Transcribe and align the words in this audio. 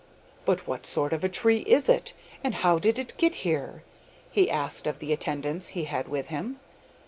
'But 0.45 0.65
what 0.65 0.87
sort 0.87 1.13
of 1.13 1.23
a 1.23 1.29
tree 1.29 1.59
is 1.59 1.87
it, 1.87 2.13
and 2.43 2.55
how 2.55 2.79
did 2.79 2.97
it 2.97 3.13
get 3.19 3.35
here?' 3.45 3.83
he 4.31 4.49
asked 4.49 4.87
of 4.87 4.97
the 4.97 5.13
attendants 5.13 5.69
he 5.77 5.83
had 5.83 6.07
with 6.07 6.29
him. 6.29 6.59